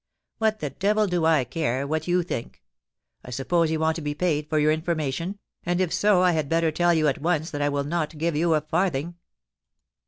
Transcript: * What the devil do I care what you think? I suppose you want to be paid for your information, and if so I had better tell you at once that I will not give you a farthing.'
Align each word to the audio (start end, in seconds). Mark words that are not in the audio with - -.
* 0.21 0.37
What 0.39 0.61
the 0.61 0.71
devil 0.71 1.05
do 1.05 1.25
I 1.25 1.43
care 1.43 1.85
what 1.85 2.07
you 2.07 2.23
think? 2.23 2.63
I 3.23 3.29
suppose 3.29 3.69
you 3.69 3.77
want 3.79 3.95
to 3.97 4.01
be 4.01 4.15
paid 4.15 4.49
for 4.49 4.57
your 4.57 4.71
information, 4.71 5.37
and 5.63 5.79
if 5.79 5.93
so 5.93 6.23
I 6.23 6.31
had 6.31 6.49
better 6.49 6.71
tell 6.71 6.95
you 6.95 7.07
at 7.07 7.21
once 7.21 7.51
that 7.51 7.61
I 7.61 7.69
will 7.69 7.83
not 7.83 8.17
give 8.17 8.35
you 8.35 8.55
a 8.55 8.61
farthing.' 8.61 9.13